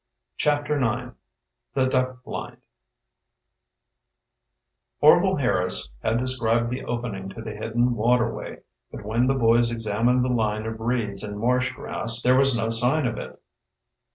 [0.37, 1.11] CHAPTER IX
[1.75, 2.57] The Duck Blind
[4.99, 10.23] Orvil Harris had described the opening to the hidden waterway, but when the boys examined
[10.25, 13.39] the line of reeds and marsh grass there was no sign of it.